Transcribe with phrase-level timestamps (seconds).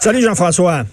[0.00, 0.84] Salut Jean-François.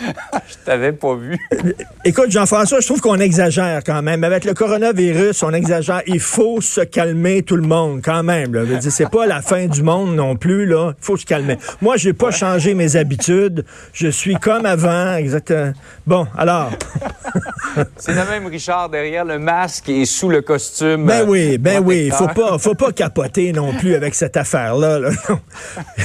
[0.48, 1.38] Je t'avais pas vu.
[2.04, 4.24] Écoute, Jean-François, je trouve qu'on exagère quand même.
[4.24, 6.02] Avec le coronavirus, on exagère.
[6.06, 8.54] Il faut se calmer tout le monde quand même.
[8.54, 8.80] Là.
[8.80, 10.70] C'est pas la fin du monde non plus.
[10.70, 11.58] Il faut se calmer.
[11.80, 13.64] Moi, j'ai pas changé mes habitudes.
[13.92, 15.14] Je suis comme avant.
[15.14, 15.72] Exactement.
[16.06, 16.70] Bon, alors.
[17.96, 21.06] C'est le même Richard derrière le masque et sous le costume.
[21.06, 22.10] Ben euh, oui, ben oui.
[22.10, 24.98] Faut pas, faut pas capoter non plus avec cette affaire-là.
[24.98, 25.10] là.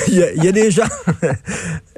[0.07, 0.83] Il, y a, il y a des gens,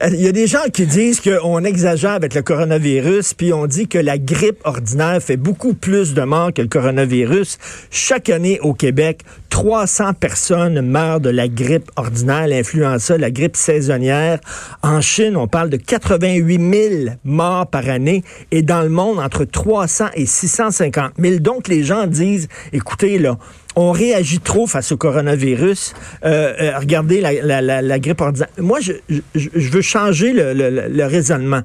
[0.07, 3.88] il y a des gens qui disent qu'on exagère avec le coronavirus, puis on dit
[3.88, 7.58] que la grippe ordinaire fait beaucoup plus de morts que le coronavirus.
[7.92, 14.40] Chaque année au Québec, 300 personnes meurent de la grippe ordinaire, l'influenza, la grippe saisonnière.
[14.81, 19.44] En Chine, on parle de 88 000 morts par année et dans le monde, entre
[19.44, 21.40] 300 et 650 000.
[21.40, 23.38] Donc, les gens disent, écoutez, là,
[23.75, 25.93] on réagit trop face au coronavirus.
[26.25, 28.49] Euh, euh, regardez la, la, la, la grippe ordinaire.
[28.59, 31.61] Moi, je, je, je veux changer le, le, le- le raisonnement.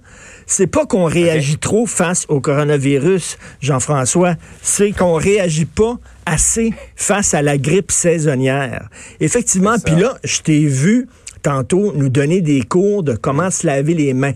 [0.47, 4.37] C'est pas qu'on réagit trop face au coronavirus, Jean-François.
[4.63, 8.89] C'est qu'on réagit pas assez face à la grippe saisonnière.
[9.21, 11.07] Effectivement, puis là, je t'ai vu
[11.43, 14.33] tantôt nous donner des cours de comment se laver les mains.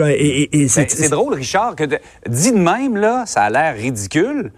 [0.00, 3.74] Et, et- Ben, c'est drôle, Richard, que de- dit de même, là, ça a l'air
[3.76, 4.50] ridicule.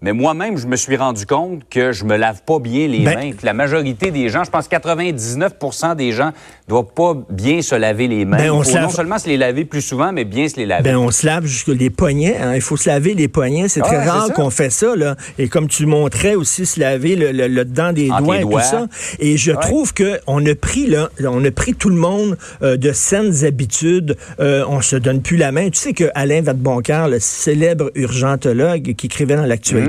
[0.00, 3.14] Mais moi-même, je me suis rendu compte que je me lave pas bien les Ben-
[3.18, 3.30] mains.
[3.42, 6.30] La majorité des gens, je pense 99% des gens,
[6.68, 8.36] doivent pas bien se laver les mains.
[8.36, 10.56] Ben, on Il faut lave- non seulement se les laver plus souvent, mais bien se
[10.56, 10.84] les laver.
[10.84, 12.36] Ben, on se lave jusque les poignets.
[12.38, 12.54] hein.
[12.54, 13.68] Il faut se laver les poignets.
[13.68, 14.94] C'est Ah, très rare qu'on fait ça.
[14.94, 15.16] Là.
[15.38, 18.42] Et comme tu montrais aussi, se laver le, le, le dedans des Entre doigts et
[18.42, 18.86] tout ça.
[19.18, 19.58] Et je Ouais.
[19.60, 23.44] trouve que on a pris là, on a pris tout le monde euh, de saines
[23.44, 24.16] habitudes.
[24.40, 25.70] Euh, on se donne plus la main.
[25.70, 29.87] Tu sais que Alain Vadeboncoeur, le célèbre urgentologue qui écrivait dans l'actualité,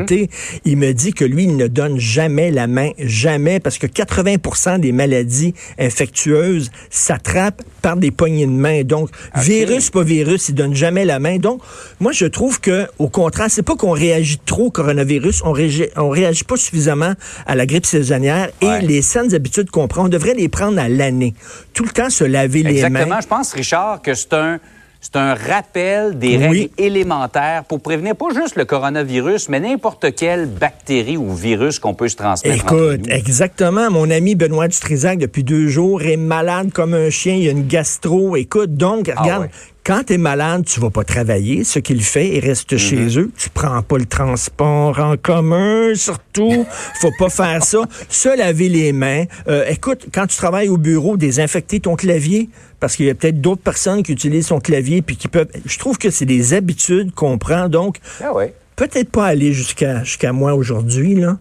[0.66, 4.80] Il me dit que lui, il ne donne jamais la main, jamais, parce que 80%
[4.80, 8.84] des maladies infectieuses s'attrapent par des poignées de main.
[8.84, 11.38] Donc, virus, pas virus, il donne jamais la main.
[11.38, 11.62] Donc,
[12.00, 15.86] moi, je trouve que, au contraire, c'est pas qu'on réagit trop au coronavirus, on, réagit,
[15.96, 17.14] on réagit pas suffisamment
[17.46, 20.90] à la grippe saisonnière et les saines habitudes qu'on prend, on devrait les prendre à
[20.90, 21.34] l'année.
[21.74, 23.16] Tout le temps se laver les Exactement.
[23.16, 23.22] mains.
[23.22, 24.60] Je pense, Richard, que c'est un,
[25.02, 26.44] c'est un rappel des Oui.
[26.48, 31.94] règles élémentaires pour prévenir pas juste le coronavirus, mais n'importe quelle bactérie ou virus qu'on
[31.94, 32.66] peut se transmettre.
[32.66, 33.90] Écoute, exactement.
[33.90, 37.36] Mon ami Benoît Dutrisac, depuis deux jours, est malade comme un chien.
[37.36, 38.36] Il a une gastro.
[38.36, 39.50] Écoute, donc, Ah regarde, ouais.
[39.86, 41.64] quand tu es malade, tu vas pas travailler.
[41.64, 42.78] Ce qu'il fait, il reste Mm-hmm.
[42.78, 43.32] chez eux.
[43.38, 46.66] Tu prends pas le transport en commun, surtout.
[47.02, 47.80] Faut pas faire ça.
[48.10, 49.24] Se laver les mains.
[49.48, 52.50] Euh, écoute, quand tu travailles au bureau, désinfecter ton clavier.
[52.80, 55.48] Parce qu'il y a peut-être d'autres personnes qui utilisent son clavier puis qui peuvent.
[55.66, 57.68] Je trouve que c'est des habitudes qu'on prend.
[57.68, 58.54] Donc, Ah ouais.
[58.76, 61.38] peut-être pas aller jusqu'à jusqu'à moi aujourd'hui, là.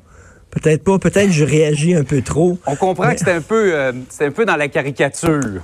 [0.50, 0.98] Peut-être pas.
[0.98, 2.58] Peut-être je réagis un peu trop.
[2.66, 5.60] On comprend Mais que c'est un peu, euh, c'est un peu dans la caricature.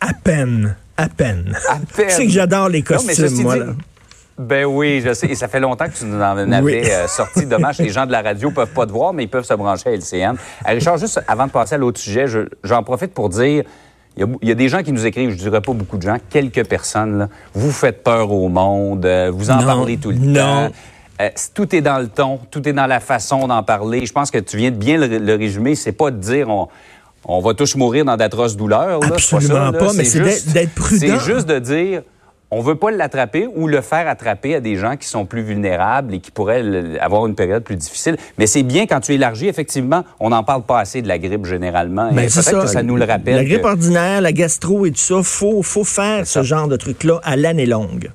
[0.00, 0.74] À peine.
[0.96, 1.56] À peine.
[1.68, 2.06] À peine.
[2.08, 3.66] Tu sais que j'adore les costumes, moi, dit- là.
[4.38, 5.26] Ben oui, je sais.
[5.28, 6.82] Et ça fait longtemps que tu nous en avais Oui.
[6.84, 7.46] euh, sorti.
[7.46, 9.88] Dommage, les gens de la radio peuvent pas te voir, mais ils peuvent se brancher
[9.88, 10.36] à LCN.
[10.64, 13.64] Richard, juste avant de passer à l'autre sujet, je- j'en profite pour dire,
[14.16, 15.96] il y, a, il y a des gens qui nous écrivent, je dirais pas beaucoup
[15.98, 17.28] de gens, quelques personnes, là.
[17.54, 20.40] vous faites peur au monde, euh, vous en Non, parlez tout le non.
[20.68, 20.70] temps.
[21.20, 24.04] Euh, tout est dans le ton, tout est dans la façon d'en parler.
[24.06, 25.74] Je pense que tu viens de bien le, le résumer.
[25.74, 26.68] C'est pas de dire on,
[27.24, 29.00] on va tous mourir dans d'atroces douleurs.
[29.00, 29.06] là.
[29.08, 29.78] Absolument ça, là.
[29.78, 31.00] pas, mais c'est juste- d'être prudent.
[31.00, 32.02] C'est juste de dire
[32.50, 36.14] on veut pas l'attraper ou le faire attraper à des gens qui sont plus vulnérables
[36.14, 36.62] et qui pourraient
[37.00, 38.16] avoir une période plus difficile.
[38.38, 41.44] Mais c'est bien quand tu élargis, effectivement, on n'en parle pas assez de la grippe
[41.44, 42.12] généralement.
[42.12, 43.36] Ben, c'est peut-être que ça nous le rappelle.
[43.36, 46.42] La grippe que- ordinaire, la gastro et tout ça, faut, faut faire ce ça.
[46.42, 48.10] genre de truc-là à l'année longue.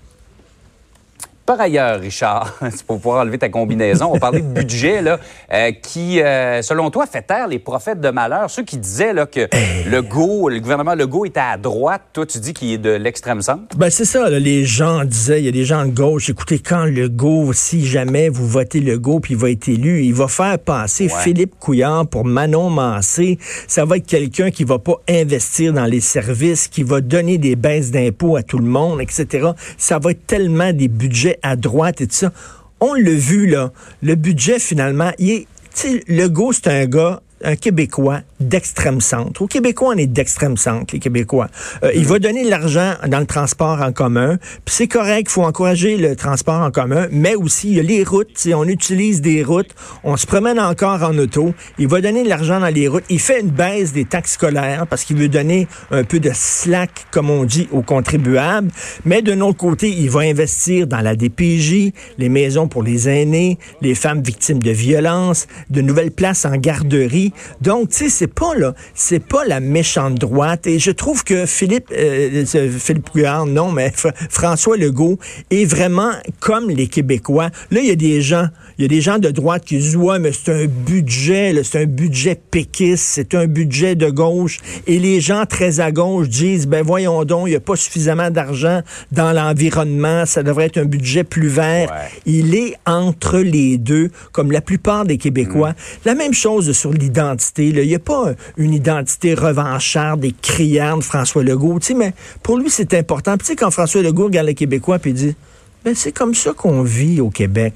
[1.51, 5.19] Par ailleurs, Richard, c'est pour pouvoir enlever ta combinaison, on parler de budget là,
[5.51, 8.49] euh, qui, euh, selon toi, fait taire les prophètes de malheur.
[8.49, 9.49] Ceux qui disaient là, que
[9.85, 13.41] le go, le gouvernement Legault était à droite, toi tu dis qu'il est de l'extrême
[13.41, 13.75] centre?
[13.75, 16.59] Ben c'est ça, là, les gens disaient, il y a des gens de gauche, écoutez,
[16.59, 20.57] quand Legault, si jamais vous votez Legault puis il va être élu, il va faire
[20.57, 21.21] passer Ouais.
[21.21, 23.39] Philippe Couillard pour Manon Mancé.
[23.67, 27.57] Ça va être quelqu'un qui va pas investir dans les services, qui va donner des
[27.57, 29.49] baisses d'impôts à tout le monde, etc.
[29.77, 32.31] Ça va être tellement des budgets à droite et tout ça.
[32.79, 33.71] On l'a vu, là,
[34.01, 35.47] le budget, finalement, il est...
[35.73, 39.41] Tu sais, Legault, c'est un gars un Québécois d'extrême centre.
[39.41, 41.47] Au Québécois, on est d'extrême centre, les Québécois.
[41.83, 44.37] Euh, Il va donner de l'argent dans le transport en commun.
[44.65, 47.83] Puis c'est correct, il faut encourager le transport en commun, mais aussi, il y a
[47.83, 48.29] les routes.
[48.35, 49.73] Si on utilise des routes,
[50.03, 51.53] on se promène encore en auto.
[51.77, 53.03] Il va donner de l'argent dans les routes.
[53.09, 57.05] Il fait une baisse des taxes scolaires parce qu'il veut donner un peu de slack,
[57.11, 58.71] comme on dit, aux contribuables.
[59.05, 63.57] Mais d'un autre côté, il va investir dans la DPJ, les maisons pour les aînés,
[63.81, 67.30] les femmes victimes de violences, de nouvelles places en garderie.
[67.61, 70.67] Donc, tu sais, c'est pas là, c'est pas la méchante droite.
[70.67, 75.17] Et je trouve que Philippe, euh, euh, Philippe Couillard, non, mais Fr- François Legault
[75.49, 77.49] est vraiment comme les Québécois.
[77.71, 78.47] Là, il y a des gens,
[78.77, 81.81] il y a des gens de droite qui disent ouais, mais c'est un budget, c'est
[81.83, 84.59] un budget péquiste, c'est un budget de gauche.
[84.87, 88.29] Et les gens très à gauche disent ben voyons donc, il n'y a pas suffisamment
[88.29, 88.81] d'argent
[89.11, 91.89] dans l'environnement, ça devrait être un budget plus vert.
[91.89, 92.19] Ouais.
[92.25, 95.73] Il est entre les deux, comme la plupart des Québécois.
[96.05, 97.20] La même chose sur l'identité.
[97.57, 101.79] Il n'y a pas une identité revancharde des criards de François Legault.
[101.95, 102.13] mais
[102.43, 103.37] pour lui, c'est important.
[103.37, 105.35] Puis, quand François Legault regarde les Québécois il dit
[105.83, 107.73] ben, c'est comme ça qu'on vit au Québec.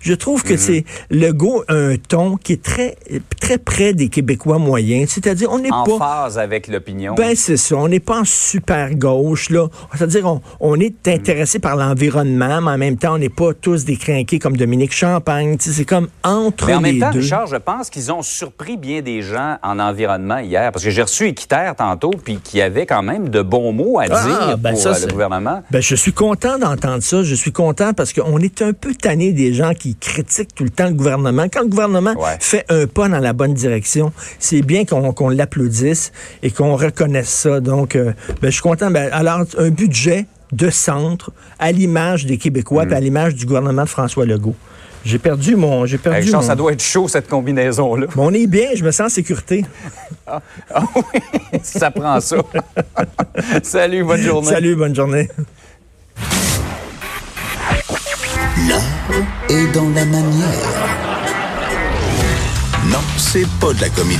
[0.00, 2.96] Je trouve que c'est Legault a un ton qui est très,
[3.40, 5.10] très près des Québécois moyens.
[5.10, 5.98] C'est-à-dire, on n'est En pas.
[5.98, 7.14] phase avec l'opinion.
[7.14, 7.76] Ben, c'est ça.
[7.76, 9.68] On n'est pas en super gauche, là.
[9.94, 13.84] C'est-à-dire, on, on est intéressé par l'environnement, mais en même temps, on n'est pas tous
[13.84, 15.56] des crinqués comme Dominique Champagne.
[15.58, 17.20] C'est comme entre Mais en les même temps, deux.
[17.20, 20.72] Richard, je pense qu'ils ont surpris bien des gens en environnement hier.
[20.72, 24.04] Parce que j'ai reçu Équiterre tantôt, puis qui avait quand même de bons mots à
[24.10, 25.62] Ah, dire ben pour ça, euh, le gouvernement.
[25.70, 27.22] Ben, je suis content d'entendre ça.
[27.22, 30.70] Je suis content parce qu'on est un peu tanné des gens qui critiquent tout le
[30.70, 31.46] temps le gouvernement.
[31.52, 32.36] Quand le gouvernement Ouais.
[32.40, 36.12] fait un pas dans la bonne direction, c'est bien qu'on l'applaudisse
[36.42, 37.60] et qu'on reconnaisse ça.
[37.60, 38.90] Donc, euh, ben, je suis content.
[38.90, 43.84] Ben, alors, un budget de centre à l'image des Québécois puis à l'image du gouvernement
[43.84, 44.54] de François Legault.
[45.04, 45.84] J'ai perdu mon...
[45.84, 46.46] J'ai perdu Richard, mon...
[46.46, 48.06] ça doit être chaud, cette combinaison-là.
[48.14, 49.64] Bon, on est bien, je me sens en sécurité.
[50.74, 51.20] Ah oui,
[51.62, 52.36] ça prend ça.
[53.62, 54.48] Salut, bonne journée.
[54.48, 55.28] Salut, bonne journée.
[59.52, 60.48] Est dans la manière.
[62.86, 64.18] Non, c'est pas de la comédie.